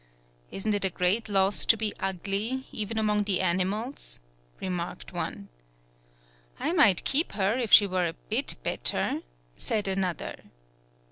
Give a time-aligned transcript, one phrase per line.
[0.49, 4.19] "Isn't it a great loss to be ugly, even among the animals,"
[4.59, 5.49] re marked one.
[6.59, 9.21] "I might keep her, if she were a bit better,'*
[9.57, 10.37] said another.